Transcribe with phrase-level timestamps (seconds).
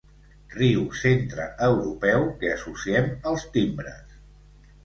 [0.53, 4.21] Riu centreeuropeu que associem als timbres.